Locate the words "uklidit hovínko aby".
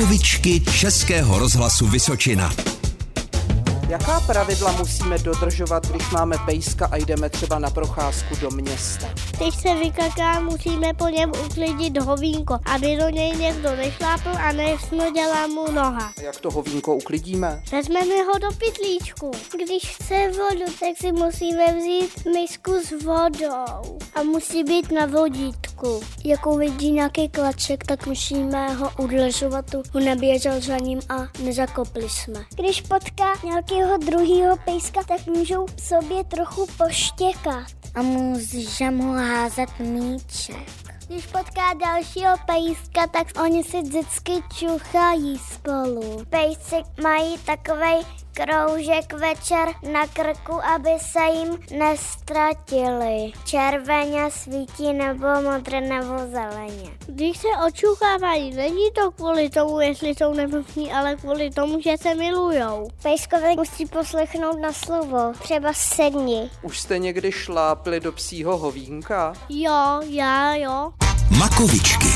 11.46-12.96